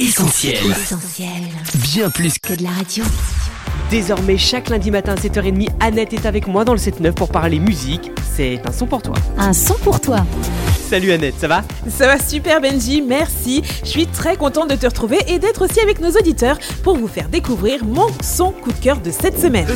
[0.00, 0.56] Essentiel.
[1.74, 3.04] Bien plus que de la radio.
[3.90, 7.58] Désormais, chaque lundi matin à 7h30, Annette est avec moi dans le 7-9 pour parler
[7.58, 8.10] musique.
[8.34, 9.14] C'est un son pour toi.
[9.36, 10.24] Un son pour toi.
[10.88, 11.64] Salut Annette, ça va?
[11.90, 13.62] Ça va super Benji, merci.
[13.84, 17.06] Je suis très contente de te retrouver et d'être aussi avec nos auditeurs pour vous
[17.06, 19.66] faire découvrir mon son coup de cœur de cette semaine.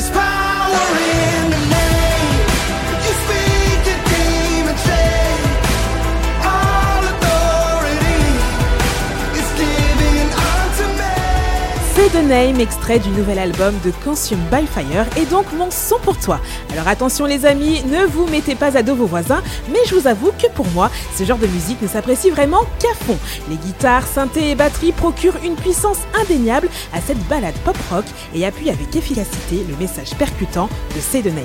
[12.15, 16.17] The Name, extrait du nouvel album de Consume by Fire, et donc mon son pour
[16.17, 16.39] toi.
[16.71, 20.07] Alors attention les amis, ne vous mettez pas à dos vos voisins, mais je vous
[20.07, 23.17] avoue que pour moi, ce genre de musique ne s'apprécie vraiment qu'à fond.
[23.49, 28.69] Les guitares, synthés et batteries procurent une puissance indéniable à cette balade pop-rock et appuient
[28.69, 31.43] avec efficacité le message percutant de C'est The Name.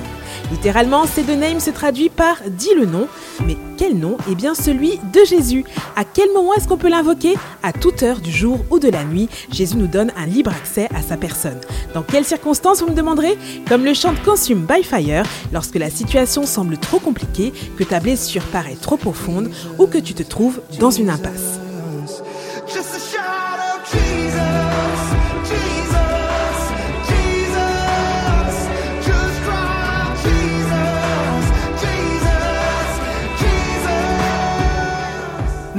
[0.52, 3.09] Littéralement, C'est The Name se traduit par Dis le nom,
[3.45, 4.18] mais quel nom?
[4.30, 5.65] Eh bien celui de Jésus.
[5.96, 7.34] À quel moment est-ce qu'on peut l'invoquer?
[7.65, 10.52] À toute heure du jour ou de la nuit, Jésus nous donne un libre
[10.95, 11.60] à sa personne.
[11.95, 13.38] Dans quelles circonstances, vous me demanderez?
[13.68, 18.45] Comme le chante Consume by Fire, lorsque la situation semble trop compliquée, que ta blessure
[18.45, 21.70] paraît trop profonde ou que tu te trouves dans une impasse.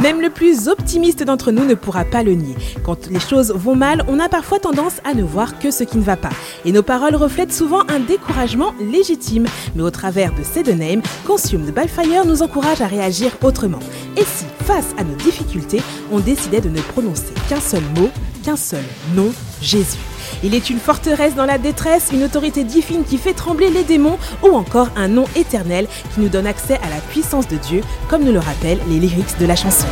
[0.01, 2.55] Même le plus optimiste d'entre nous ne pourra pas le nier.
[2.83, 5.97] Quand les choses vont mal, on a parfois tendance à ne voir que ce qui
[5.97, 6.31] ne va pas.
[6.65, 9.45] Et nos paroles reflètent souvent un découragement légitime.
[9.75, 13.79] Mais au travers de ces deux names, Consume de Balfire nous encourage à réagir autrement.
[14.17, 18.09] Et si, face à nos difficultés, on décidait de ne prononcer qu'un seul mot,
[18.43, 18.83] qu'un seul
[19.15, 19.31] nom,
[19.61, 19.99] Jésus
[20.43, 24.17] il est une forteresse dans la détresse, une autorité divine qui fait trembler les démons
[24.43, 28.23] ou encore un nom éternel qui nous donne accès à la puissance de Dieu, comme
[28.23, 29.87] nous le rappellent les lyrics de la chanson.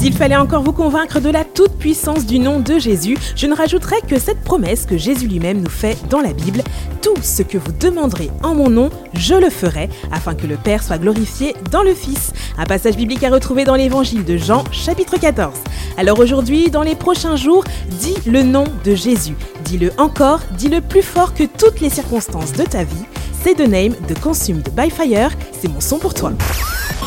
[0.00, 4.00] S'il fallait encore vous convaincre de la toute-puissance du nom de Jésus, je ne rajouterais
[4.08, 6.62] que cette promesse que Jésus lui-même nous fait dans la Bible.
[7.02, 10.82] Tout ce que vous demanderez en mon nom, je le ferai, afin que le Père
[10.82, 12.32] soit glorifié dans le Fils.
[12.56, 15.52] Un passage biblique à retrouver dans l'évangile de Jean, chapitre 14.
[15.98, 19.36] Alors aujourd'hui, dans les prochains jours, dis le nom de Jésus.
[19.64, 23.04] Dis-le encore, dis-le plus fort que toutes les circonstances de ta vie.
[23.44, 26.32] C'est The Name de Consumed by Fire, c'est mon son pour toi.